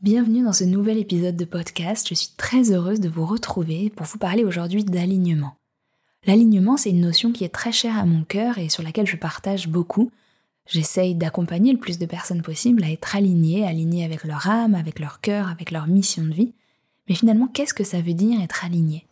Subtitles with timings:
[0.00, 2.06] Bienvenue dans ce nouvel épisode de podcast.
[2.08, 5.56] Je suis très heureuse de vous retrouver pour vous parler aujourd'hui d'alignement.
[6.24, 9.16] L'alignement, c'est une notion qui est très chère à mon cœur et sur laquelle je
[9.16, 10.12] partage beaucoup.
[10.68, 15.00] J'essaye d'accompagner le plus de personnes possible à être alignées, alignées avec leur âme, avec
[15.00, 16.52] leur cœur, avec leur mission de vie.
[17.08, 19.04] Mais finalement, qu'est-ce que ça veut dire être aligné?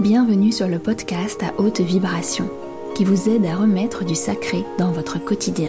[0.00, 2.48] Bienvenue sur le podcast à haute vibration
[2.94, 5.68] qui vous aide à remettre du sacré dans votre quotidien.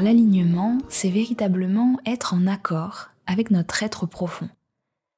[0.00, 4.48] L'alignement, c'est véritablement être en accord avec notre être profond.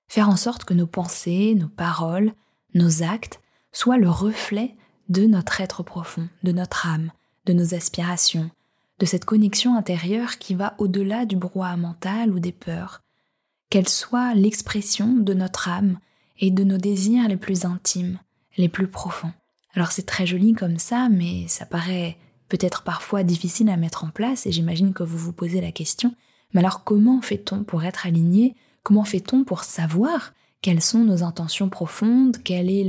[0.08, 2.32] Faire en sorte que nos pensées, nos paroles,
[2.74, 4.74] nos actes soient le reflet
[5.08, 7.12] de notre être profond, de notre âme,
[7.46, 8.50] de nos aspirations,
[8.98, 13.02] de cette connexion intérieure qui va au-delà du brouhaha mental ou des peurs,
[13.70, 16.00] qu'elle soit l'expression de notre âme
[16.40, 18.18] et de nos désirs les plus intimes,
[18.56, 19.32] les plus profonds.
[19.74, 22.16] Alors c'est très joli comme ça, mais ça paraît
[22.52, 26.14] peut-être parfois difficile à mettre en place, et j'imagine que vous vous posez la question,
[26.52, 28.54] mais alors comment fait-on pour être aligné?
[28.82, 32.36] Comment fait-on pour savoir quelles sont nos intentions profondes?
[32.44, 32.84] Quelle est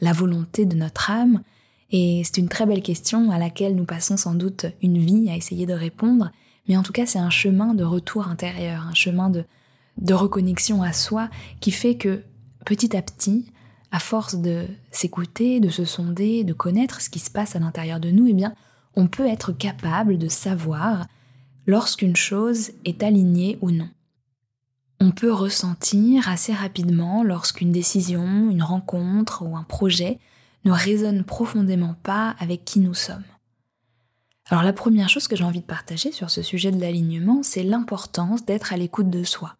[0.00, 1.40] la volonté de notre âme?
[1.90, 5.36] Et c'est une très belle question à laquelle nous passons sans doute une vie à
[5.36, 6.30] essayer de répondre,
[6.68, 9.46] mais en tout cas c'est un chemin de retour intérieur, un chemin de,
[9.96, 12.24] de reconnexion à soi qui fait que
[12.66, 13.46] petit à petit,
[13.90, 18.00] à force de s'écouter, de se sonder, de connaître ce qui se passe à l'intérieur
[18.00, 18.52] de nous, eh bien,
[18.98, 21.06] on peut être capable de savoir
[21.68, 23.88] lorsqu'une chose est alignée ou non.
[25.00, 30.18] On peut ressentir assez rapidement lorsqu'une décision, une rencontre ou un projet
[30.64, 33.22] ne résonne profondément pas avec qui nous sommes.
[34.46, 37.62] Alors la première chose que j'ai envie de partager sur ce sujet de l'alignement, c'est
[37.62, 39.54] l'importance d'être à l'écoute de soi.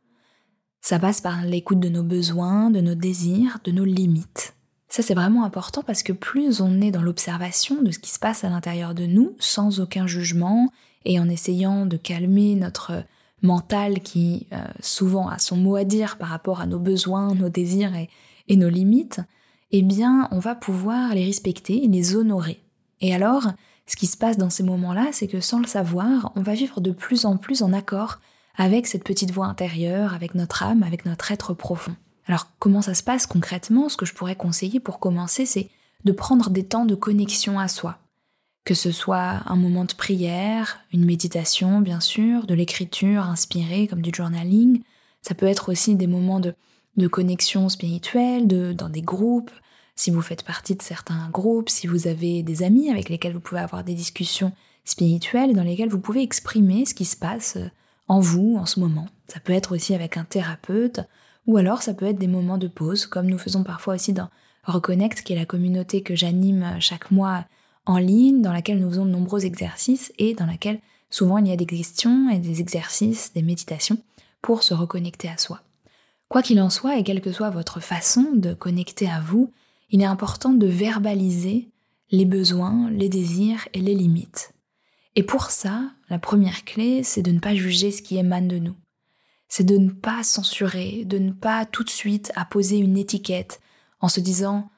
[0.81, 4.58] Ça passe par l'écoute de nos besoins, de nos désirs, de nos limites.
[4.89, 8.19] Ça, c'est vraiment important parce que plus on est dans l'observation de ce qui se
[8.19, 10.73] passe à l'intérieur de nous, sans aucun jugement,
[11.05, 13.05] et en essayant de calmer notre
[13.43, 17.49] mental qui euh, souvent a son mot à dire par rapport à nos besoins, nos
[17.49, 18.09] désirs et,
[18.49, 19.21] et nos limites,
[19.71, 22.63] eh bien, on va pouvoir les respecter et les honorer.
[23.01, 23.53] Et alors,
[23.87, 26.81] ce qui se passe dans ces moments-là, c'est que sans le savoir, on va vivre
[26.81, 28.19] de plus en plus en accord
[28.57, 31.95] avec cette petite voix intérieure, avec notre âme, avec notre être profond.
[32.29, 33.89] Alors comment ça se passe concrètement?
[33.89, 35.71] Ce que je pourrais conseiller pour commencer, c'est
[36.05, 37.99] de prendre des temps de connexion à soi.
[38.65, 44.03] Que ce soit un moment de prière, une méditation bien sûr, de l'écriture inspirée comme
[44.03, 44.83] du journaling,
[45.23, 46.55] ça peut être aussi des moments de,
[47.09, 49.51] connexion spirituelle, de, dans des groupes,
[49.95, 53.41] si vous faites partie de certains groupes, si vous avez des amis avec lesquels vous
[53.41, 54.53] pouvez avoir des discussions
[54.85, 57.59] spirituelles dans lesquelles vous pouvez exprimer ce qui se passe
[58.07, 59.07] en vous en ce moment.
[59.27, 61.01] Ça peut être aussi avec un thérapeute,
[61.49, 64.29] ou alors ça peut être des moments de pause, comme nous faisons parfois aussi dans
[64.65, 67.47] Reconnect, qui est la communauté que j'anime chaque mois
[67.87, 70.79] en ligne, dans laquelle nous faisons de nombreux exercices et dans laquelle
[71.09, 73.97] souvent il y a des questions et des exercices, des méditations
[74.43, 75.63] pour se reconnecter à soi.
[76.29, 79.51] Quoi qu'il en soit, et quelle que soit votre façon de connecter à vous,
[79.89, 81.71] il est important de verbaliser
[82.11, 84.53] les besoins, les désirs et les limites.
[85.17, 85.81] Et pour ça,
[86.11, 88.77] la première clé, c'est de ne pas juger ce qui émane de nous
[89.49, 93.61] c'est de ne pas censurer, de ne pas tout de suite apposer une étiquette
[94.01, 94.71] en se disant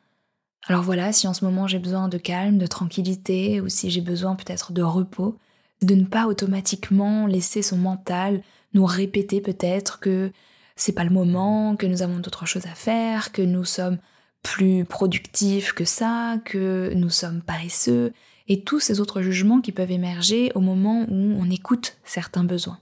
[0.67, 4.03] alors voilà, si en ce moment j'ai besoin de calme, de tranquillité, ou si j'ai
[4.03, 5.39] besoin peut-être de repos,
[5.83, 8.43] de ne pas automatiquement laisser son mental
[8.75, 10.31] nous répéter peut-être que
[10.77, 13.99] c'est pas le moment, que nous avons d'autres choses à faire, que nous sommes
[14.43, 18.13] plus productifs que ça, que nous sommes paresseux,
[18.49, 22.79] et tous ces autres jugements qui peuvent émerger au moment où on écoute certains besoins.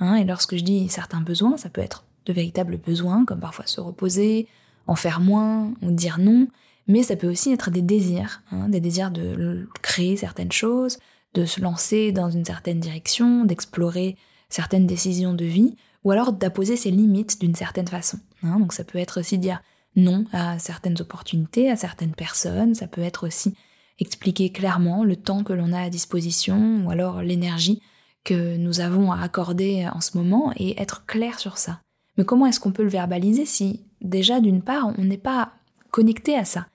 [0.00, 3.66] Hein, et lorsque je dis certains besoins, ça peut être de véritables besoins, comme parfois
[3.66, 4.46] se reposer,
[4.86, 6.48] en faire moins ou dire non,
[6.86, 10.98] mais ça peut aussi être des désirs, hein, des désirs de créer certaines choses,
[11.34, 14.16] de se lancer dans une certaine direction, d'explorer
[14.48, 18.18] certaines décisions de vie, ou alors d'apposer ses limites d'une certaine façon.
[18.42, 18.60] Hein.
[18.60, 19.60] donc ça peut être aussi dire
[19.96, 23.54] non à certaines opportunités, à certaines personnes, ça peut être aussi
[23.98, 27.82] expliquer clairement le temps que l'on a à disposition, ou alors l'énergie
[28.28, 31.80] que nous avons à accorder en ce moment et être clair sur ça.
[32.18, 35.52] Mais comment est-ce qu'on peut le verbaliser si déjà d'une part on n'est pas
[35.90, 36.66] connecté à ça?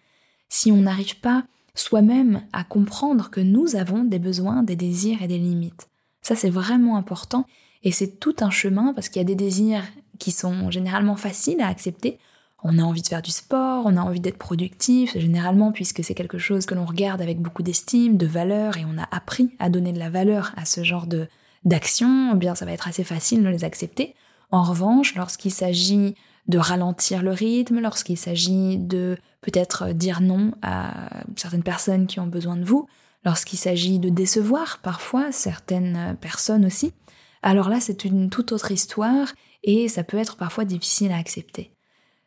[0.49, 1.43] Si on n'arrive pas
[1.75, 5.89] soi-même à comprendre que nous avons des besoins, des désirs et des limites.
[6.23, 7.45] Ça, c'est vraiment important
[7.83, 9.83] et c'est tout un chemin parce qu'il y a des désirs
[10.17, 12.17] qui sont généralement faciles à accepter.
[12.63, 16.15] On a envie de faire du sport, on a envie d'être productif, généralement puisque c'est
[16.15, 19.69] quelque chose que l'on regarde avec beaucoup d'estime, de valeur et on a appris à
[19.69, 21.27] donner de la valeur à ce genre de
[21.65, 24.15] d'action, eh bien ça va être assez facile de les accepter.
[24.51, 26.15] En revanche, lorsqu'il s'agit
[26.47, 32.27] de ralentir le rythme, lorsqu'il s'agit de peut-être dire non à certaines personnes qui ont
[32.27, 32.87] besoin de vous,
[33.25, 36.93] lorsqu'il s'agit de décevoir parfois certaines personnes aussi,
[37.41, 39.33] alors là c'est une toute autre histoire
[39.63, 41.73] et ça peut être parfois difficile à accepter.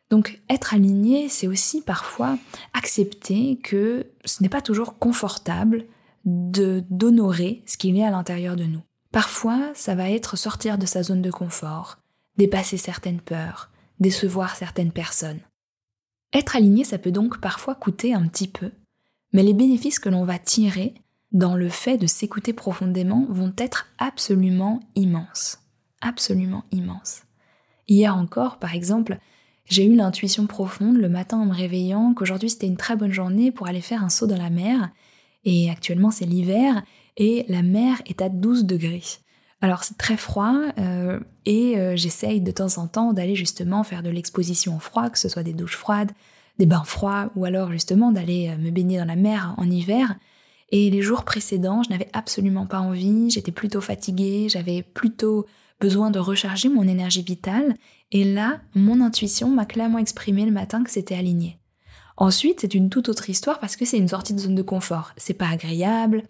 [0.09, 2.37] Donc être aligné, c'est aussi parfois
[2.73, 5.85] accepter que ce n'est pas toujours confortable
[6.25, 8.81] d'honorer ce qu'il y a à l'intérieur de nous.
[9.17, 11.97] Parfois, ça va être sortir de sa zone de confort,
[12.37, 15.39] dépasser certaines peurs, décevoir certaines personnes.
[16.33, 18.69] Être aligné, ça peut donc parfois coûter un petit peu,
[19.33, 20.93] mais les bénéfices que l'on va tirer
[21.31, 25.63] dans le fait de s'écouter profondément vont être absolument immenses.
[26.01, 27.23] Absolument immenses.
[27.87, 29.17] Hier encore, par exemple,
[29.65, 33.51] j'ai eu l'intuition profonde le matin en me réveillant qu'aujourd'hui c'était une très bonne journée
[33.51, 34.91] pour aller faire un saut dans la mer.
[35.43, 36.83] Et actuellement c'est l'hiver
[37.17, 39.03] et la mer est à 12 degrés.
[39.59, 44.03] Alors c'est très froid euh, et euh, j'essaye de temps en temps d'aller justement faire
[44.03, 46.11] de l'exposition au froid, que ce soit des douches froides,
[46.59, 50.15] des bains froids ou alors justement d'aller euh, me baigner dans la mer en hiver.
[50.69, 55.47] Et les jours précédents, je n'avais absolument pas envie, j'étais plutôt fatiguée, j'avais plutôt
[55.79, 57.75] besoin de recharger mon énergie vitale.
[58.11, 61.57] Et là, mon intuition m'a clairement exprimé le matin que c'était aligné.
[62.17, 65.13] Ensuite, c'est une toute autre histoire parce que c'est une sortie de zone de confort.
[65.17, 66.23] C'est pas agréable,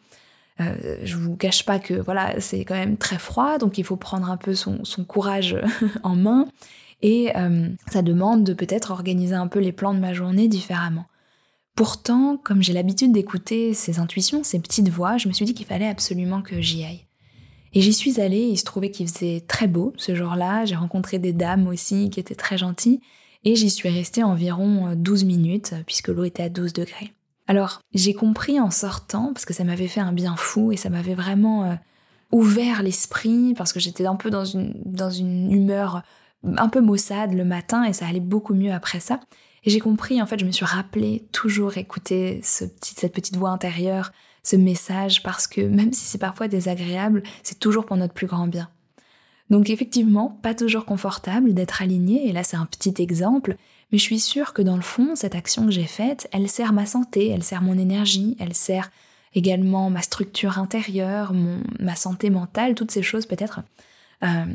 [0.60, 3.96] euh, je vous cache pas que voilà, c'est quand même très froid, donc il faut
[3.96, 5.58] prendre un peu son, courage
[6.04, 6.48] en main.
[7.02, 11.06] Et euh, ça demande de peut-être organiser un peu les plans de ma journée différemment.
[11.76, 15.68] Pourtant, comme j'ai l'habitude d'écouter ces intuitions, ces petites voix, je me suis dit qu'il
[15.68, 17.06] fallait absolument que j'y aille.
[17.74, 21.20] Et j'y suis allée, il se trouvait qu'il faisait très beau ce jour-là, j'ai rencontré
[21.20, 23.00] des dames aussi qui étaient très gentilles,
[23.44, 27.14] et j'y suis restée environ 12 minutes, puisque l'eau était à 12 degrés.
[27.48, 30.90] Alors, j'ai compris en sortant, parce que ça m'avait fait un bien fou et ça
[30.90, 31.76] m'avait vraiment euh,
[32.32, 36.04] ouvert l'esprit, parce que j'étais un peu dans une, dans une humeur
[36.44, 39.20] un peu maussade le matin et ça allait beaucoup mieux après ça.
[39.64, 44.12] Et j'ai compris, en fait, je me suis rappelé toujours écouter cette petite voix intérieure,
[44.44, 48.48] ce message, parce que même si c'est parfois désagréable, c'est toujours pour notre plus grand
[48.48, 48.70] bien.
[49.50, 53.58] Donc effectivement, pas toujours confortable d'être aligné, et là c'est un petit exemple,
[53.92, 56.74] mais je suis sûre que dans le fond, cette action que j'ai faite, elle sert
[56.74, 58.92] ma santé, elle sert mon énergie, elle sert
[59.34, 63.62] également ma structure intérieure, mon, ma santé mentale, toutes ces choses peut-être
[64.24, 64.46] euh,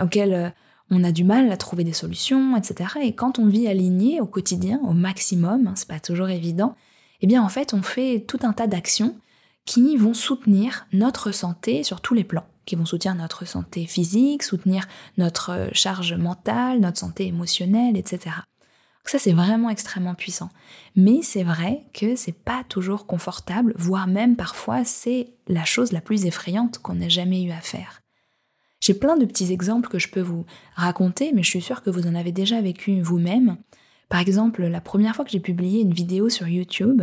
[0.00, 0.50] auxquelles euh,
[0.90, 2.90] on a du mal à trouver des solutions, etc.
[3.02, 6.76] Et quand on vit aligné au quotidien, au maximum, hein, c'est pas toujours évident,
[7.22, 9.16] eh bien en fait on fait tout un tas d'actions
[9.64, 14.42] qui vont soutenir notre santé sur tous les plans, qui vont soutenir notre santé physique,
[14.42, 18.36] soutenir notre euh, charge mentale, notre santé émotionnelle, etc.
[19.04, 20.50] Ça, c'est vraiment extrêmement puissant.
[20.94, 26.00] Mais c'est vrai que c'est pas toujours confortable, voire même parfois c'est la chose la
[26.00, 28.02] plus effrayante qu'on ait jamais eu à faire.
[28.80, 31.90] J'ai plein de petits exemples que je peux vous raconter, mais je suis sûre que
[31.90, 33.56] vous en avez déjà vécu vous-même.
[34.08, 37.02] Par exemple, la première fois que j'ai publié une vidéo sur YouTube,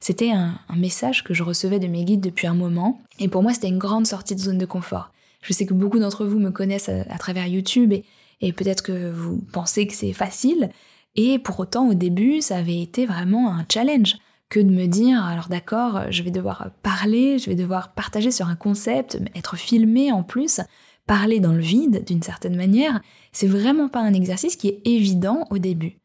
[0.00, 3.52] c'était un, message que je recevais de mes guides depuis un moment, et pour moi
[3.52, 5.12] c'était une grande sortie de zone de confort.
[5.42, 7.92] Je sais que beaucoup d'entre vous me connaissent à, travers YouTube,
[8.40, 10.70] et peut-être que vous pensez que c'est facile,
[11.20, 15.24] et pour autant, au début, ça avait été vraiment un challenge que de me dire,
[15.24, 20.12] alors d'accord, je vais devoir parler, je vais devoir partager sur un concept, être filmé
[20.12, 20.60] en plus,
[21.08, 23.00] parler dans le vide d'une certaine manière,
[23.32, 25.98] c'est vraiment pas un exercice qui est évident au début.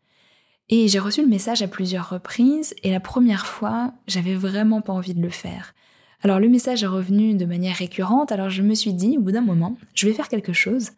[0.70, 4.93] Et j'ai reçu le message à plusieurs reprises, et la première fois, j'avais vraiment pas
[4.93, 5.75] envie de le faire.
[6.24, 9.32] Alors le message est revenu de manière récurrente, alors je me suis dit, au bout
[9.32, 10.89] d'un moment, je vais faire quelque chose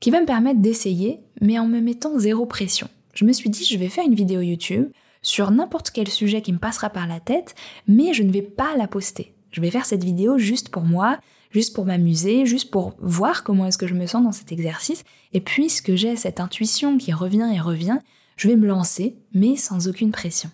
[0.00, 3.64] qui va me permettre d'essayer, mais en me mettant zéro pression je me suis dit,
[3.64, 7.18] je vais faire une vidéo YouTube sur n'importe quel sujet qui me passera par la
[7.18, 7.56] tête,
[7.88, 9.34] mais je ne vais pas la poster.
[9.50, 11.18] Je vais faire cette vidéo juste pour moi,
[11.50, 15.02] juste pour m'amuser, juste pour voir comment est-ce que je me sens dans cet exercice.
[15.32, 17.98] Et puisque j'ai cette intuition qui revient et revient,
[18.36, 20.50] je vais me lancer, mais sans aucune pression.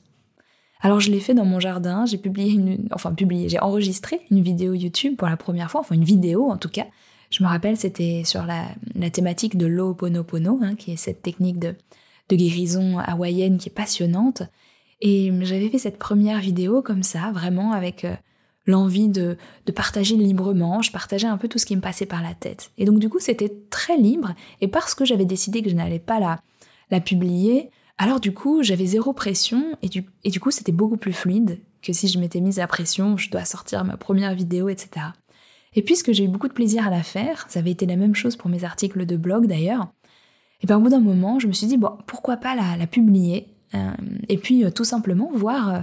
[0.80, 4.40] Alors je l'ai fait dans mon jardin, j'ai publié une, enfin publié, j'ai enregistré une
[4.40, 6.86] vidéo YouTube pour la première fois, enfin une vidéo en tout cas.
[7.28, 11.74] Je me rappelle, c'était sur la, thématique de l'Ho'oponopono, hein, qui est cette technique de,
[12.28, 14.42] de guérison hawaïenne qui est passionnante.
[15.00, 18.14] Et j'avais fait cette première vidéo comme ça, vraiment avec euh,
[18.66, 20.82] l'envie de, de, partager librement.
[20.82, 22.70] Je partageais un peu tout ce qui me passait par la tête.
[22.78, 24.34] Et donc du coup, c'était très libre.
[24.60, 26.40] Et parce que j'avais décidé que je n'allais pas la,
[26.90, 30.96] la publier, Alors du coup, j'avais zéro pression et du, et du coup, c'était beaucoup
[30.96, 34.68] plus fluide que si je m'étais mise à pression, je dois sortir ma première vidéo,
[34.68, 35.06] etc.
[35.74, 38.14] Et puisque j'ai eu beaucoup de plaisir à la faire, ça avait été la même
[38.14, 39.92] chose pour mes articles de blog d'ailleurs,
[40.62, 43.48] et bien au bout d'un moment, je me suis dit, bon, pourquoi pas la, publier,
[43.74, 43.90] euh,
[44.28, 45.80] et puis euh, tout simplement voir euh,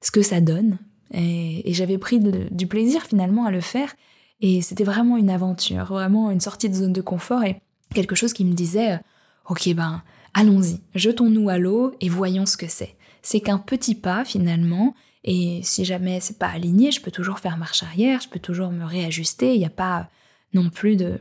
[0.00, 0.78] ce que ça donne.
[1.12, 3.94] Et, j'avais pris du plaisir finalement à le faire,
[4.40, 7.60] et c'était vraiment une aventure, vraiment une sortie de zone de confort, et
[7.94, 9.00] quelque chose qui me disait,
[9.48, 10.02] ok ben,
[10.34, 12.94] allons-y, jetons-nous à l'eau et voyons ce que c'est.
[13.22, 14.94] C'est qu'un petit pas finalement,
[15.24, 18.70] et si jamais c'est pas aligné, je peux toujours faire marche arrière, je peux toujours
[18.70, 20.08] me réajuster, il n'y a pas
[20.54, 21.20] non plus de,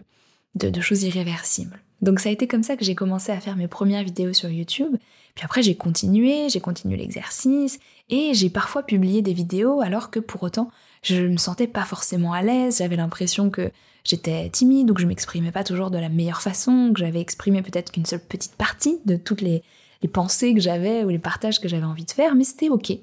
[0.55, 1.79] de, choses irréversibles.
[2.01, 4.49] Donc ça a été comme ça que j'ai commencé à faire mes premières vidéos sur
[4.49, 4.95] YouTube.
[5.35, 10.19] Puis après j'ai continué, j'ai continué l'exercice et j'ai parfois publié des vidéos alors que
[10.19, 10.69] pour autant
[11.01, 13.71] je me sentais pas forcément à l'aise, j'avais l'impression que
[14.03, 17.61] j'étais timide ou que je m'exprimais pas toujours de la meilleure façon, que j'avais exprimé
[17.61, 19.63] peut-être qu'une seule petite partie de toutes les,
[20.01, 22.93] les pensées que j'avais ou les partages que j'avais envie de faire, mais c'était ok.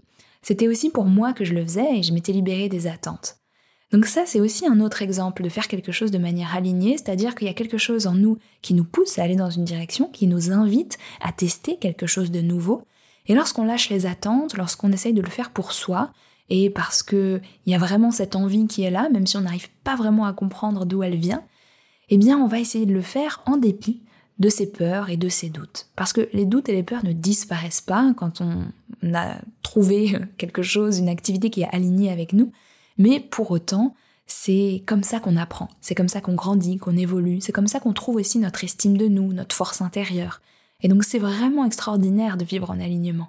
[0.43, 3.39] C'était aussi pour moi que je le faisais et je m'étais libérée des attentes.
[3.95, 7.37] Donc ça, c'est aussi un autre exemple de faire quelque chose de manière alignée, c'est-à-dire
[7.37, 10.09] qu'il y a quelque chose en nous qui nous pousse à aller dans une direction,
[10.09, 12.83] qui nous invite à tester quelque chose de nouveau.
[13.29, 16.11] Et lorsqu'on lâche les attentes, lorsqu'on essaye de le faire pour soi,
[16.51, 19.71] et parce qu'il y a vraiment cette envie qui est là, même si on n'arrive
[19.85, 21.45] pas vraiment à comprendre d'où elle vient,
[22.09, 24.03] eh bien on va essayer de le faire en dépit
[24.41, 25.87] de ses peurs et de ses doutes.
[25.95, 30.63] Parce que les doutes et les peurs ne disparaissent pas quand on a trouvé quelque
[30.63, 32.51] chose, une activité qui est alignée avec nous,
[32.99, 33.95] mais pour autant,
[34.27, 37.81] c'est comme ça qu'on apprend, c'est comme ça qu'on grandit, qu'on évolue, c'est comme ça
[37.81, 40.41] qu'on trouve aussi notre estime de nous, notre force intérieure.
[40.81, 43.29] Et donc c'est vraiment extraordinaire de vivre en alignement,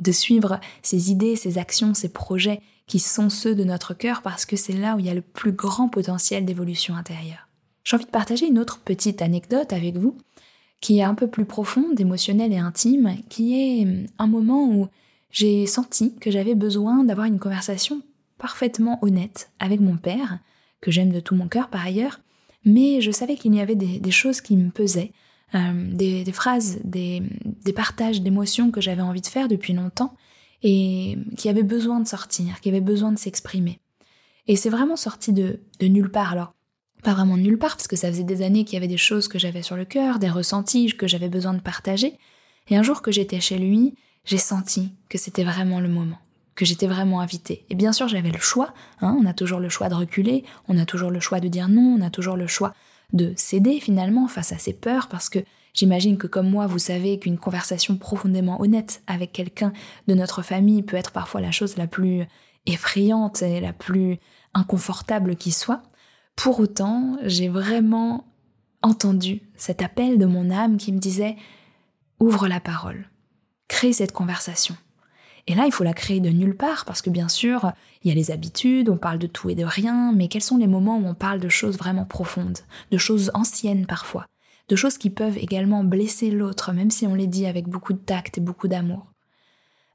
[0.00, 4.44] de suivre ces idées, ces actions, ces projets qui sont ceux de notre cœur parce
[4.44, 7.48] que c'est là où il y a le plus grand potentiel d'évolution intérieure.
[7.82, 10.16] J'ai envie de partager une autre petite anecdote avec vous
[10.80, 14.88] qui est un peu plus profonde, émotionnelle et intime, qui est un moment où
[15.30, 18.02] j'ai senti que j'avais besoin d'avoir une conversation
[18.38, 20.38] parfaitement honnête avec mon père,
[20.80, 22.20] que j'aime de tout mon cœur par ailleurs,
[22.64, 25.12] mais je savais qu'il y avait des, choses qui me pesaient,
[25.54, 27.22] hum, des, phrases, des,
[27.74, 30.14] partages d'émotions que j'avais envie de faire depuis longtemps
[30.62, 33.78] et qui avaient besoin de sortir, qui avaient besoin de s'exprimer.
[34.48, 36.32] Et c'est vraiment sorti de, de nulle part.
[36.32, 36.54] Alors,
[37.02, 39.28] pas vraiment nulle part, parce que ça faisait des années qu'il y avait des choses
[39.28, 42.18] que j'avais sur le cœur, des ressentis que j'avais besoin de partager.
[42.68, 46.18] Et un jour que j'étais chez lui, j'ai senti que c'était vraiment le moment,
[46.56, 47.64] que j'étais vraiment invitée.
[47.70, 50.78] Et bien sûr, j'avais le choix, hein, on a toujours le choix de reculer, on
[50.78, 52.72] a toujours le choix de dire non, on a toujours le choix
[53.12, 55.38] de céder finalement face à ses peurs, parce que
[55.74, 59.72] j'imagine que comme moi, vous savez qu'une conversation profondément honnête avec quelqu'un
[60.08, 62.24] de notre famille peut être parfois la chose la plus
[62.64, 64.18] effrayante et la plus
[64.54, 65.82] inconfortable qui soit.
[66.34, 68.24] Pour autant, j'ai vraiment
[68.82, 71.36] entendu cet appel de mon âme qui me disait
[72.18, 73.10] ouvre la parole,
[73.68, 74.76] crée cette conversation.
[75.48, 77.72] Et là, il faut la créer de nulle part parce que bien sûr,
[78.02, 80.56] il y a les habitudes, on parle de tout et de rien, mais quels sont
[80.56, 82.58] les moments où on parle de choses vraiment profondes,
[82.90, 84.26] de choses anciennes parfois,
[84.68, 87.98] de choses qui peuvent également blesser l'autre, même si on les dit avec beaucoup de
[87.98, 89.06] tact et beaucoup d'amour.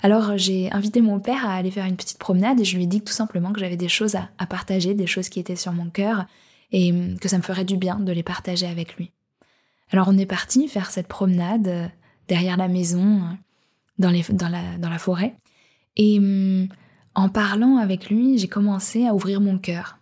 [0.03, 2.88] Alors j'ai invité mon père à aller faire une petite promenade et je lui ai
[2.88, 5.89] dit tout simplement que j'avais des choses à, partager, des choses qui étaient sur mon
[5.89, 6.25] cœur
[6.72, 9.12] et que ça me ferait du bien de les partager avec lui.
[9.91, 11.88] Alors on est parti faire cette promenade euh,
[12.29, 13.34] derrière la maison, euh,
[14.00, 15.36] dans la forêt.
[15.98, 16.67] Et hum,
[17.15, 19.98] en parlant avec lui, j'ai commencé à ouvrir mon cœur.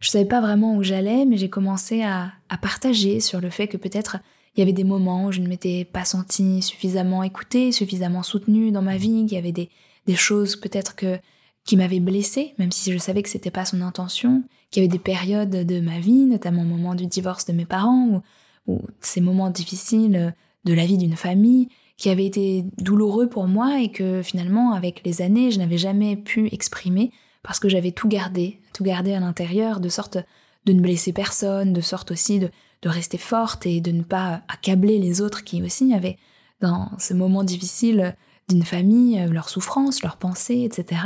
[0.00, 3.68] Je savais pas vraiment où j'allais, mais j'ai commencé à, à partager sur le fait
[3.68, 4.18] que peut-être
[4.54, 8.70] il y avait des moments où je ne m'étais pas sentie suffisamment écoutée, suffisamment soutenue
[8.70, 9.68] dans ma vie, qu'il y avait des,
[10.06, 11.18] des choses peut-être que
[11.64, 14.92] qui m'avaient blessée, même si je savais que c'était pas son intention, qu'il y avait
[14.92, 18.22] des périodes de ma vie, notamment au moment du divorce de mes parents,
[18.66, 20.34] ou, ou ces moments difficiles
[20.64, 25.02] de la vie d'une famille, qui avaient été douloureux pour moi et que finalement, avec
[25.04, 29.20] les années, je n'avais jamais pu exprimer parce que j'avais tout gardé, tout gardé à
[29.20, 30.18] l'intérieur, de sorte
[30.64, 32.50] de ne blesser personne, de sorte aussi de,
[32.82, 36.16] de rester forte et de ne pas accabler les autres qui aussi avaient,
[36.60, 38.16] dans ce moment difficile
[38.48, 41.02] d'une famille, euh, leurs souffrances, leurs pensées, etc.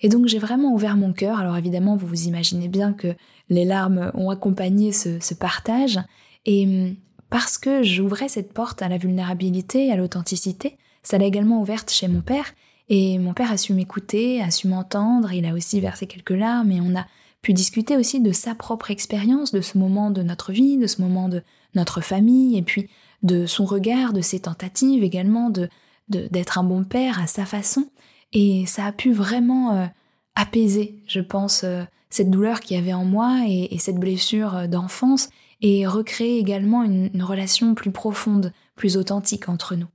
[0.00, 1.38] Et donc j'ai vraiment ouvert mon cœur.
[1.38, 3.14] Alors évidemment, vous vous imaginez bien que
[3.48, 6.00] les larmes ont accompagné ce, partage.
[6.44, 6.96] Et hum,
[7.30, 12.08] parce que j'ouvrais cette porte à la vulnérabilité, à l'authenticité, ça l'a également ouverte chez
[12.08, 12.54] mon père.
[12.88, 16.70] Et mon père a su m'écouter, a su m'entendre, il a aussi versé quelques larmes
[16.70, 17.06] et on a
[17.42, 21.00] puis discuter aussi de sa propre expérience, de ce moment de notre vie, de ce
[21.00, 21.42] moment de
[21.76, 22.88] notre famille, et puis
[23.22, 25.68] de son regard, de ses tentatives également, de
[26.08, 27.88] d'être un bon père à sa façon.
[28.32, 29.86] Et ça a pu vraiment euh,
[30.34, 34.66] apaiser, je pense, euh, cette douleur qu'il y avait en moi et, cette blessure euh,
[34.66, 35.30] d'enfance,
[35.68, 39.88] et recréer également une relation plus profonde, plus authentique entre nous.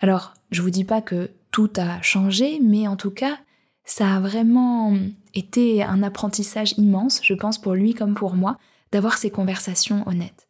[0.00, 3.38] Alors, je vous dis pas que tout a changé, mais en tout cas,
[3.86, 4.94] ça a vraiment
[5.32, 8.58] été un apprentissage immense, je pense pour lui comme pour moi,
[8.92, 10.48] d'avoir ces conversations honnêtes.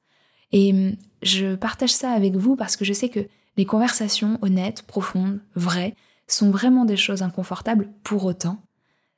[0.51, 4.83] Et hum, je partage ça avec vous parce que je sais que les conversations honnêtes,
[4.83, 5.95] profondes, vraies,
[6.27, 8.61] sont vraiment des choses inconfortables pour autant.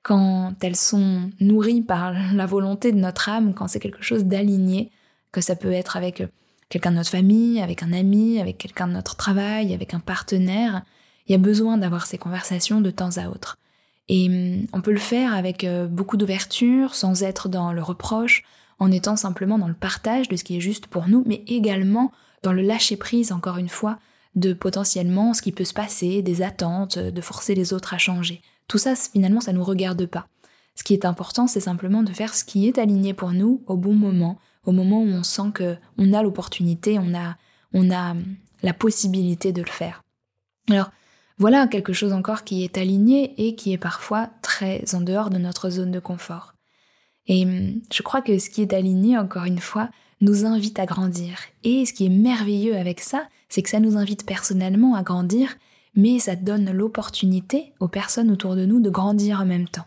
[0.02, 4.90] Quand elles sont nourries par la volonté de notre âme, quand c'est quelque chose d'aligné,
[5.32, 6.22] que ça peut être avec
[6.68, 10.82] quelqu'un de notre famille, avec un ami, avec quelqu'un de notre travail, avec un partenaire,
[11.26, 13.58] il y a besoin d'avoir ces conversations de temps à autre.
[14.08, 18.44] Et hum, on peut le faire avec euh, beaucoup d'ouverture, sans être dans le reproche,
[18.78, 22.10] en étant simplement dans le partage de ce qui est juste pour nous, mais également
[22.42, 23.98] dans le lâcher prise, encore une fois,
[24.34, 28.40] de potentiellement ce qui peut se passer, des attentes, de forcer les autres à changer.
[28.66, 30.26] Tout ça, finalement, ça ne nous regarde pas.
[30.74, 33.76] Ce qui est important, c'est simplement de faire ce qui est aligné pour nous au
[33.76, 37.37] bon moment, au moment où on sent que on a l'opportunité, on a,
[37.73, 38.14] on a
[38.62, 40.02] la possibilité de le faire.
[40.71, 40.90] Alors,
[41.38, 45.38] voilà quelque chose encore qui est aligné et qui est parfois très en dehors de
[45.38, 46.54] notre zone de confort.
[47.26, 49.90] Et hum, je crois que ce qui est aligné, encore une fois,
[50.21, 51.38] nous invite à grandir.
[51.64, 55.57] Et ce qui est merveilleux avec ça, c'est que ça nous invite personnellement à grandir,
[55.95, 59.87] mais ça donne l'opportunité aux personnes autour de nous de grandir en même temps,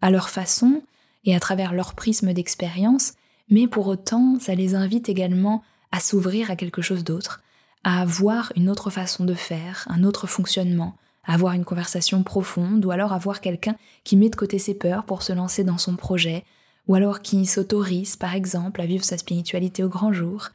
[0.00, 0.82] à leur façon
[1.24, 3.14] et à travers leur prisme d'expérience,
[3.50, 7.42] mais pour autant, ça les invite également à s'ouvrir à quelque chose d'autre,
[7.82, 12.84] à avoir une autre façon de faire, un autre fonctionnement, à avoir une conversation profonde,
[12.84, 15.96] ou alors avoir quelqu'un qui met de côté ses peurs pour se lancer dans son
[15.96, 16.44] projet,
[16.86, 20.48] ou alors qui s'autorise, par exemple, à vivre sa spiritualité au grand jour.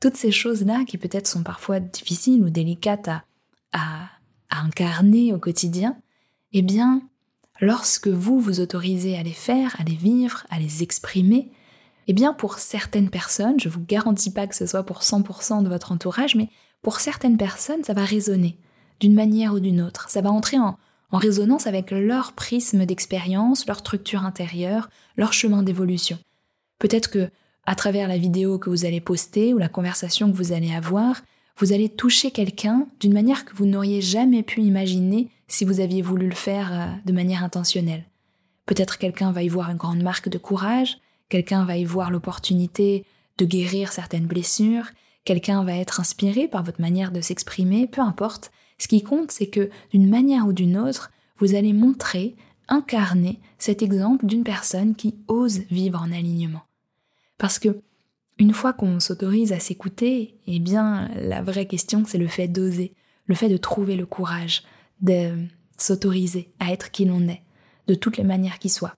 [0.00, 3.24] Toutes ces choses-là, qui peut-être sont parfois difficiles ou délicates à,
[3.72, 4.08] à,
[4.50, 5.96] incarner au quotidien,
[6.52, 7.02] eh bien,
[7.60, 11.50] lorsque vous vous autorisez à les faire, à les vivre, à les exprimer,
[12.08, 15.68] eh bien, pour certaines personnes, je vous garantis pas que ce soit pour 100% de
[15.68, 16.48] votre entourage, mais
[16.82, 18.56] pour certaines personnes, ça va résonner
[18.98, 20.08] d'une manière ou d'une autre.
[20.08, 20.78] Ça va entrer en,
[21.10, 26.18] en résonance avec leur prisme d'expérience, leur structure intérieure, leur chemin d'évolution.
[26.78, 27.30] Peut-être que,
[27.66, 31.20] à travers la vidéo que vous allez poster ou la conversation que vous allez avoir,
[31.58, 36.02] vous allez toucher quelqu'un d'une manière que vous n'auriez jamais pu imaginer si vous aviez
[36.02, 38.04] voulu le faire euh, de manière intentionnelle.
[38.64, 43.04] Peut-être quelqu'un va y voir une grande marque de courage, quelqu'un va y voir l'opportunité
[43.38, 44.90] de guérir certaines blessures,
[45.24, 49.48] quelqu'un va être inspiré par votre manière de s'exprimer, peu importe, ce qui compte, c'est
[49.48, 52.36] que d'une manière ou d'une autre, vous allez montrer,
[52.68, 56.62] incarner cet exemple d'une personne qui ose vivre en alignement.
[57.38, 57.80] Parce que
[58.38, 62.94] une fois qu'on s'autorise à s'écouter, eh bien, la vraie question, c'est le fait d'oser,
[63.26, 64.62] le fait de trouver le courage,
[65.00, 67.42] de s'autoriser à être qui l'on est,
[67.88, 68.94] de toutes les manières qui soient.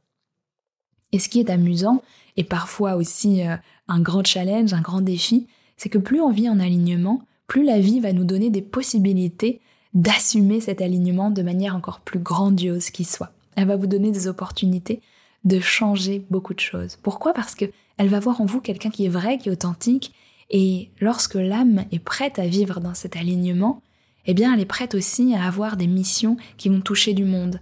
[1.13, 2.03] Et ce qui est amusant,
[2.37, 3.57] et parfois aussi euh,
[3.89, 5.47] un grand challenge, un grand défi,
[5.77, 9.61] c'est que plus on vit en alignement, plus la vie va nous donner des possibilités
[9.95, 13.33] d'assumer cet alignement de manière encore plus grandiose qu'il soit.
[13.57, 15.01] Elle va vous donner des opportunités
[15.45, 16.99] de changer beaucoup de choses.
[17.03, 17.33] Pourquoi?
[17.33, 17.65] Parce que
[17.97, 20.15] elle va voir en vous quelqu'un qui est vrai, qui est authentique,
[20.51, 23.83] et lorsque l'âme est prête à vivre dans cet alignement,
[24.27, 27.61] eh bien elle est prête aussi à avoir des missions qui vont toucher du monde,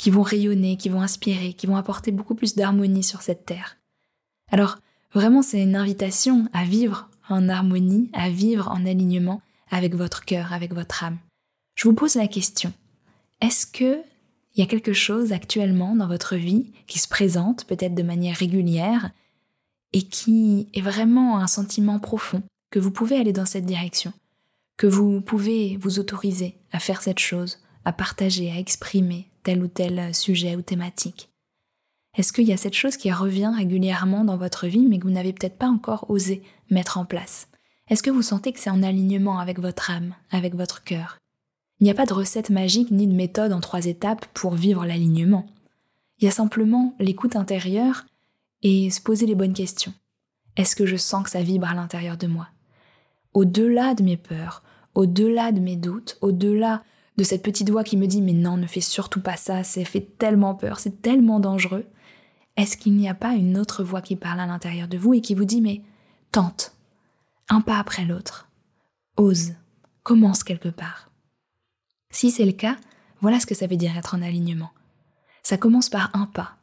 [0.00, 3.76] qui vont rayonner, qui vont inspirer, qui vont apporter beaucoup plus d'harmonie sur cette terre.
[4.50, 4.78] Alors,
[5.12, 10.54] vraiment, c'est une invitation à vivre en harmonie, à vivre en alignement avec votre cœur,
[10.54, 11.18] avec votre âme.
[11.74, 12.72] Je vous pose la question.
[13.42, 13.98] Est-ce que
[14.54, 18.36] il y a quelque chose actuellement dans votre vie qui se présente peut-être de manière
[18.36, 19.10] régulière
[19.92, 24.14] et qui est vraiment un sentiment profond que vous pouvez aller dans cette direction,
[24.78, 29.68] que vous pouvez vous autoriser à faire cette chose, à partager, à exprimer tel ou
[29.68, 31.30] tel sujet ou thématique
[32.16, 35.10] Est-ce qu'il y a cette chose qui revient régulièrement dans votre vie mais que vous
[35.12, 37.48] n'avez peut-être pas encore osé mettre en place?
[37.88, 41.18] Est-ce que vous sentez que c'est en alignement avec votre âme, avec votre cœur?
[41.80, 44.84] Il n'y a pas de recette magique ni de méthode en trois étapes pour vivre
[44.84, 45.46] l'alignement.
[46.18, 48.04] Il y a simplement l'écoute intérieure
[48.62, 49.94] et se poser les bonnes questions.
[50.56, 52.48] Est-ce que je sens que ça vibre à l'intérieur de moi?
[53.32, 54.62] Au-delà de mes peurs,
[54.94, 56.82] au-delà de mes doutes, au-delà
[57.20, 59.84] de cette petite voix qui me dit mais non, ne fais surtout pas ça, ça
[59.84, 61.84] fait tellement peur, c'est tellement dangereux.
[62.56, 65.20] Est-ce qu'il n'y a pas une autre voix qui parle à l'intérieur de vous et
[65.20, 65.82] qui vous dit mais
[66.32, 66.74] tente,
[67.50, 68.48] un pas après l'autre,
[69.18, 69.52] ose,
[70.02, 71.10] commence quelque part.
[72.10, 72.78] Si c'est le cas,
[73.20, 74.70] voilà ce que ça veut dire être en alignement.
[75.42, 76.56] Ça commence par un pas.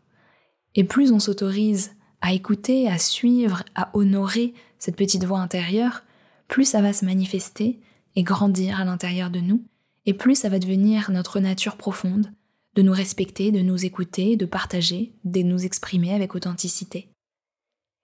[0.73, 1.91] Et plus on s'autorise
[2.21, 6.01] à écouter, à suivre, à honorer cette petite voix intérieure,
[6.47, 7.79] plus ça va se manifester
[8.15, 9.63] et grandir à l'intérieur de nous,
[10.07, 12.31] et plus ça va devenir notre nature profonde,
[12.75, 17.09] de nous respecter, de nous écouter, de partager, de nous exprimer avec authenticité.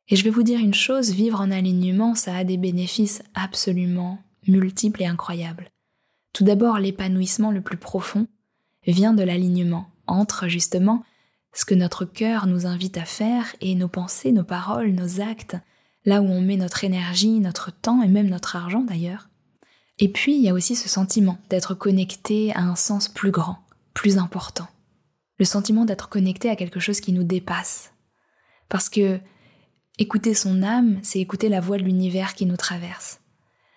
[0.09, 4.19] Et je vais vous dire une chose, vivre en alignement, ça a des bénéfices absolument
[4.47, 5.69] multiples et incroyables.
[6.33, 8.27] Tout d'abord, l'épanouissement le plus profond
[8.85, 11.05] vient de l'alignement entre justement
[11.53, 15.55] ce que notre cœur nous invite à faire et nos pensées, nos paroles, nos actes,
[16.03, 19.29] là où on met notre énergie, notre temps et même notre argent d'ailleurs.
[19.99, 23.59] Et puis, il y a aussi ce sentiment d'être connecté à un sens plus grand,
[23.93, 24.67] plus important.
[25.37, 27.91] Le sentiment d'être connecté à quelque chose qui nous dépasse.
[28.69, 29.19] Parce que
[29.99, 33.19] écouter son âme, c'est écouter la voix de l'univers qui nous traverse.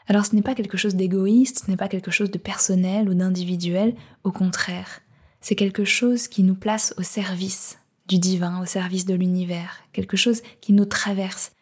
[0.06, 3.14] Alors ce n'est pas quelque chose d'égoïste, ce n'est pas quelque chose de personnel ou
[3.14, 5.00] d'individuel, au contraire,
[5.40, 10.16] c'est quelque chose qui nous place au service du divin, au service de l'univers, quelque
[10.16, 11.52] chose qui nous traverse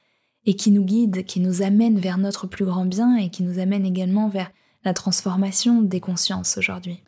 [0.47, 3.59] et qui nous guide, qui nous amène vers notre plus grand bien et qui nous
[3.59, 4.51] amène également vers
[4.85, 7.03] la transformation des consciences aujourd'hui.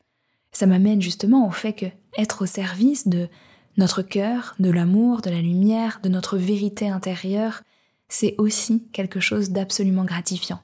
[0.53, 3.29] Ça m'amène justement au fait que être au service de
[3.77, 7.63] notre cœur, de l'amour, de la lumière, de notre vérité intérieure,
[8.09, 10.61] c'est aussi quelque chose d'absolument gratifiant.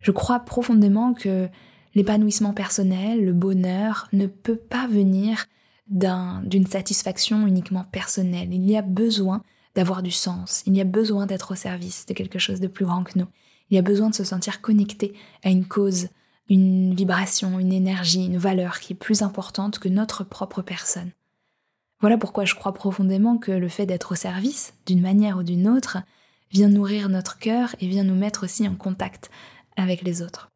[0.00, 1.48] Je crois profondément que
[1.96, 5.46] l'épanouissement personnel, le bonheur, ne peut pas venir
[5.88, 8.52] d'une satisfaction uniquement personnelle.
[8.52, 9.42] Il y a besoin
[9.78, 12.84] d'avoir du sens, il y a besoin d'être au service de quelque chose de plus
[12.84, 13.28] grand que nous,
[13.70, 15.14] il y a besoin de se sentir connecté
[15.44, 16.08] à une cause,
[16.48, 21.12] une vibration, une énergie, une valeur qui est plus importante que notre propre personne.
[22.00, 25.68] Voilà pourquoi je crois profondément que le fait d'être au service, d'une manière ou d'une
[25.68, 25.98] autre,
[26.50, 29.30] vient nourrir notre cœur et vient nous mettre aussi en contact
[29.76, 30.50] avec les autres.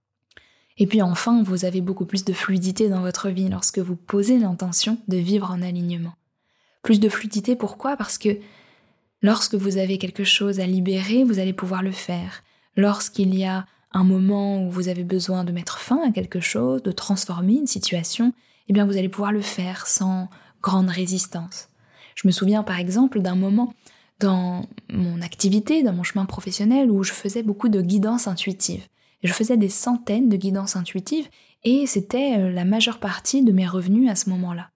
[0.78, 4.40] Et puis enfin, vous avez beaucoup plus de fluidité dans votre vie lorsque vous posez
[4.40, 6.14] l'intention de vivre en alignement.
[6.82, 7.96] Plus de fluidité, pourquoi?
[7.96, 8.40] Parce que
[9.22, 12.42] lorsque vous avez quelque chose à libérer, vous allez pouvoir le faire.
[12.76, 16.82] Lorsqu'il y a un moment où vous avez besoin de mettre fin à quelque chose,
[16.82, 18.32] de transformer une situation,
[18.68, 20.28] eh bien vous allez pouvoir le faire sans
[20.62, 21.68] grande résistance.
[22.14, 23.74] Je me souviens par exemple d'un moment
[24.20, 28.86] dans mon activité, dans mon chemin professionnel, où je faisais beaucoup de guidance intuitive.
[29.22, 31.28] Je faisais des centaines de guidances intuitives
[31.64, 34.71] et c'était euh, la majeure partie de mes revenus à ce moment-là.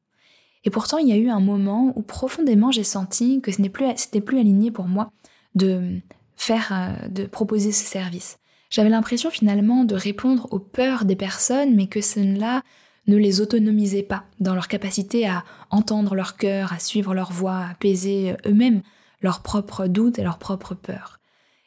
[0.66, 4.20] Et pourtant, il y a eu un moment où profondément j'ai senti que ce n'était
[4.20, 5.10] plus, aligné pour moi
[5.54, 6.00] de
[6.34, 8.38] faire, euh, de proposer ce service.
[8.68, 12.62] J'avais l'impression finalement de répondre aux peurs des personnes, mais que cela
[13.06, 17.58] ne les autonomisait pas dans leur capacité à entendre leur cœur, à suivre leur voix,
[17.58, 18.82] à apaiser euh, eux-mêmes
[19.22, 21.20] leurs propres doutes et leurs propres peurs.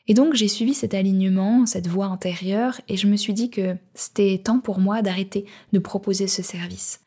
[0.09, 3.77] Et donc j'ai suivi cet alignement, cette voix intérieure, et je me suis dit que
[3.93, 6.99] c'était temps pour moi d'arrêter de proposer ce service.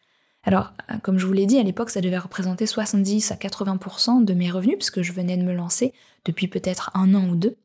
[0.45, 4.35] Alors, comme je vous l'ai dit, à l'époque, ça devait représenter 70 à 80% de
[4.35, 5.93] mes revenus, puisque je venais de me lancer
[6.25, 7.57] depuis peut-être un an ou deux.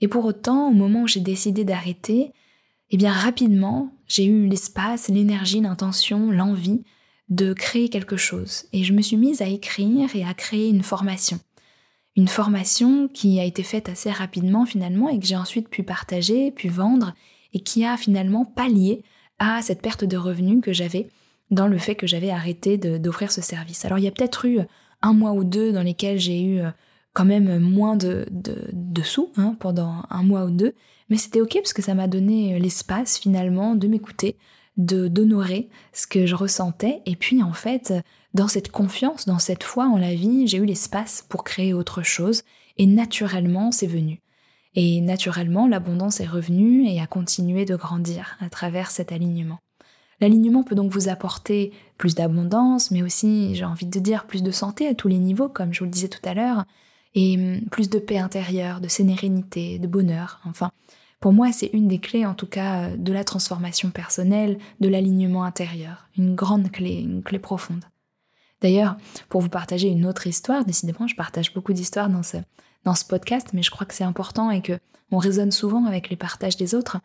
[0.00, 2.32] Et pour autant, au moment où j'ai décidé d'arrêter,
[2.90, 6.82] eh bien rapidement, j'ai eu l'espace, l'énergie, l'intention, l'envie
[7.28, 8.64] de créer quelque chose.
[8.72, 11.40] Et je me suis mise à écrire et à créer une formation
[12.16, 16.50] une formation qui a été faite assez rapidement finalement et que j'ai ensuite pu partager,
[16.50, 17.14] pu vendre
[17.52, 19.02] et qui a finalement pallié
[19.38, 21.08] à cette perte de revenus que j'avais
[21.50, 23.84] dans le fait que j'avais arrêté d'offrir ce service.
[23.84, 24.60] Alors il y a peut-être eu
[25.02, 26.70] un mois ou deux dans lesquels j'ai eu euh,
[27.12, 30.74] quand même moins de, de, sous hein, pendant un mois ou deux,
[31.08, 34.36] mais c'était ok parce que ça m'a donné l'espace finalement de m'écouter,
[34.76, 37.92] de d'honorer ce que je ressentais et puis en fait
[38.32, 42.02] dans cette confiance, dans cette foi en la vie, j'ai eu l'espace pour créer autre
[42.02, 42.42] chose
[42.78, 44.20] et naturellement c'est venu.
[44.74, 49.58] Et naturellement l'abondance est revenue et a continué de grandir à travers cet alignement.
[50.20, 54.50] L'alignement peut donc vous apporter plus d'abondance, mais aussi, j'ai envie de dire, plus de
[54.50, 56.64] santé à tous les niveaux, comme je vous le disais tout à l'heure,
[57.14, 60.70] et hum, plus de paix intérieure, de sérénité, de bonheur, enfin,
[61.20, 64.88] pour moi, c'est une des clés, en tout cas, euh, de la transformation personnelle, de
[64.88, 66.08] l'alignement intérieur.
[66.16, 67.84] Une grande clé, une clé profonde.
[68.62, 68.96] D'ailleurs,
[69.28, 73.62] pour vous partager une autre histoire, décidément, je partage beaucoup d'histoires dans ce, podcast, mais
[73.62, 74.78] je crois que c'est important et que
[75.10, 76.98] on résonne souvent avec les partages des autres.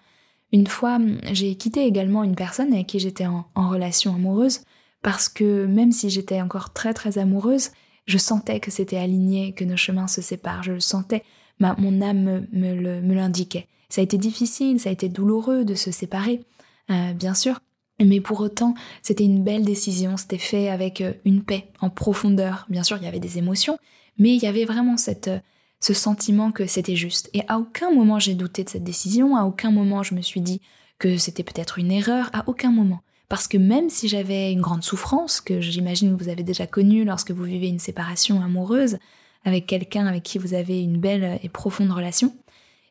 [0.52, 1.00] Une fois,
[1.32, 4.62] j'ai quitté également une personne avec qui j'étais en, relation amoureuse
[5.02, 7.72] parce que même si j'étais encore très très amoureuse,
[8.06, 10.64] je sentais que c'était aligné, que nos chemins se séparent.
[10.64, 11.24] Je le sentais,
[11.60, 13.68] ma, mon âme me l'indiquait.
[13.90, 16.42] Ça a été difficile, ça a été douloureux de se séparer,
[16.90, 17.60] euh, bien sûr.
[18.04, 22.66] Mais pour autant, c'était une belle décision, c'était fait avec euh, une paix en profondeur.
[22.70, 23.78] Bien sûr, il y avait des émotions,
[24.18, 25.40] mais il y avait vraiment cette, euh,
[25.80, 27.30] ce sentiment que c'était juste.
[27.34, 30.42] Et à aucun moment j'ai douté de cette décision, à aucun moment je me suis
[30.42, 30.62] dit
[30.98, 33.02] que c'était peut-être une erreur, à aucun moment.
[33.28, 37.32] Parce que même si j'avais une grande souffrance, que j'imagine vous avez déjà connue lorsque
[37.32, 38.98] vous vivez une séparation amoureuse
[39.44, 42.36] avec quelqu'un avec qui vous avez une belle et profonde relation,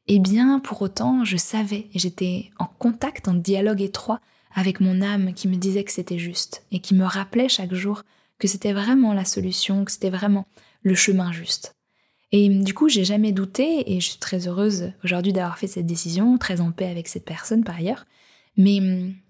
[0.06, 4.20] eh bien, pour autant, je savais j'étais en contact, en dialogue étroit
[4.54, 8.02] avec mon âme qui me disait que c'était juste et qui me rappelait chaque jour
[8.38, 10.46] que c'était vraiment la solution, que c'était vraiment
[10.82, 11.74] le chemin juste.
[12.36, 15.86] Et du coup, j'ai jamais douté et je suis très heureuse aujourd'hui d'avoir fait cette
[15.86, 18.06] décision, très en paix avec cette personne par ailleurs.
[18.56, 18.80] Mais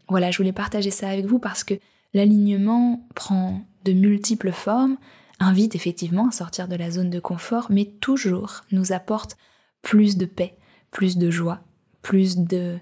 [0.09, 1.75] voilà, je voulais partager ça avec vous parce que
[2.15, 4.97] l'alignement prend de multiples formes,
[5.39, 9.37] invite effectivement à sortir de la zone de confort, mais toujours nous apporte
[9.83, 10.57] plus de paix,
[10.91, 11.61] plus de joie,
[12.01, 12.79] plus de,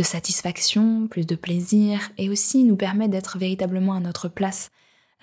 [0.00, 4.70] satisfaction, plus de plaisir, et aussi nous permet d'être véritablement à notre place,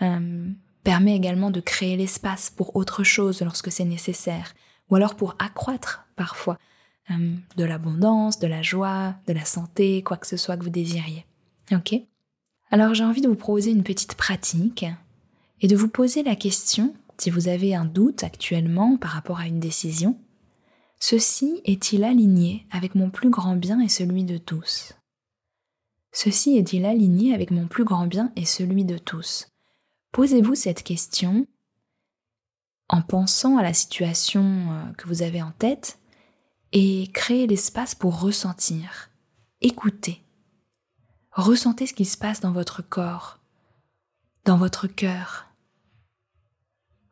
[0.03, 0.51] euh,
[0.83, 4.53] permet également de créer l'espace pour autre chose lorsque c'est nécessaire,
[4.89, 6.57] ou alors pour accroître parfois
[7.11, 10.69] euh, de l'abondance, de la joie, de la santé, quoi que ce soit que vous
[10.69, 11.25] désiriez.
[11.71, 11.95] Ok?
[12.71, 14.85] Alors j'ai envie de vous proposer une petite pratique
[15.61, 19.47] et de vous poser la question, si vous avez un doute actuellement par rapport à
[19.47, 20.17] une décision,
[20.99, 24.93] Ceci est-il aligné avec mon plus grand bien et celui de tous?
[26.11, 29.48] Ceci est-il aligné avec mon plus grand bien et celui de tous?
[30.11, 31.47] Posez-vous cette question
[32.89, 35.99] en pensant à la situation euh, que vous avez en tête
[36.71, 39.09] et créez l'espace pour ressentir,
[39.61, 40.23] écouter.
[41.31, 43.39] Ressentez ce qui se passe dans votre corps,
[44.45, 45.47] dans votre cœur.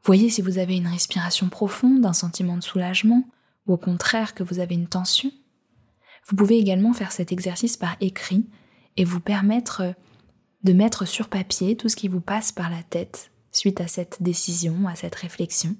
[0.04, 3.24] Voyez si vous avez une respiration profonde, un sentiment de soulagement,
[3.68, 5.32] ou au contraire que vous avez une tension.
[6.28, 8.50] Vous pouvez également faire cet exercice par écrit
[8.96, 9.94] et vous permettre
[10.64, 14.22] de mettre sur papier tout ce qui vous passe par la tête suite à cette
[14.22, 15.76] décision, à cette réflexion.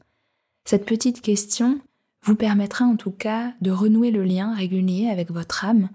[0.66, 1.80] Cette petite question
[2.24, 5.90] vous permettra en tout cas de renouer le lien régulier avec votre âme.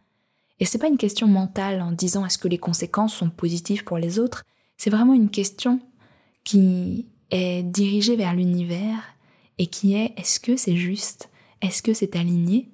[0.61, 3.99] Et c'est pas une question mentale en disant est-ce que les conséquences sont positives pour
[3.99, 4.45] les autres,
[4.77, 5.81] c'est vraiment une question
[6.45, 9.03] qui est dirigée vers l'univers
[9.59, 11.31] et qui est est-ce que c'est juste?
[11.61, 12.71] Est-ce que c'est aligné?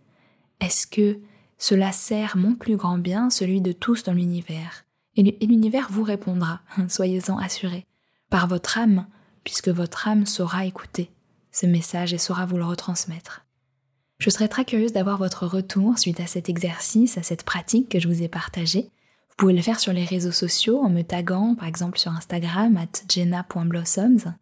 [0.60, 1.20] Est-ce que
[1.58, 4.84] cela sert mon plus grand bien, celui de tous dans l'univers?
[5.18, 7.86] Et l'univers vous répondra, soyez-en assurés,
[8.30, 9.06] par votre âme,
[9.42, 11.10] puisque votre âme saura écouter
[11.50, 13.44] ce message et saura vous le retransmettre.
[14.18, 17.98] Je serais très curieuse d'avoir votre retour suite à cet exercice, à cette pratique que
[17.98, 18.90] je vous ai partagée.
[19.30, 22.76] Vous pouvez le faire sur les réseaux sociaux en me taguant, par exemple sur Instagram,
[22.76, 24.34] at jenna.blossoms.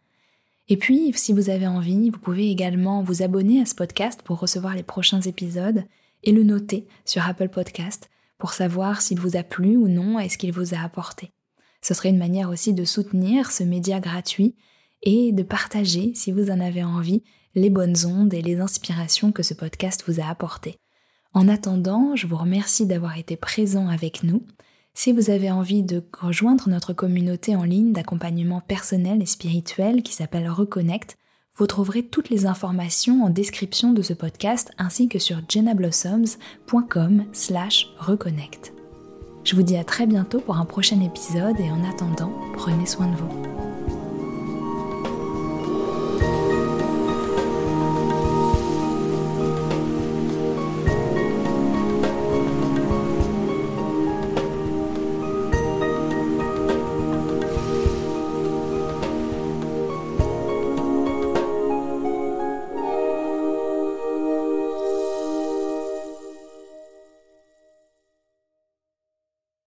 [0.69, 4.41] Et puis, si vous avez envie, vous pouvez également vous abonner à ce podcast pour
[4.41, 5.85] recevoir les prochains épisodes
[6.23, 10.29] et le noter sur Apple Podcast pour savoir s'il vous a plu ou non et
[10.29, 11.33] ce qu'il vous a apporté.
[11.83, 14.57] Ce serait une manière aussi de soutenir ce média gratuit
[15.03, 17.23] et de partager, si vous en avez envie,
[17.55, 20.79] les bonnes ondes et les inspirations que ce podcast vous a apportées.
[21.33, 24.47] En attendant, je vous remercie d'avoir été présent avec nous
[24.95, 30.15] si vous avez envie de rejoindre notre communauté en ligne d'accompagnement personnel et spirituel qui
[30.15, 31.19] s'appelle Reconnect,
[31.57, 37.89] vous trouverez toutes les informations en description de ce podcast ainsi que sur jennablossoms.com slash
[37.99, 38.73] reconnect.
[39.45, 43.07] Je vous dis à très bientôt pour un prochain épisode et en attendant, prenez soin
[43.07, 44.06] de vous.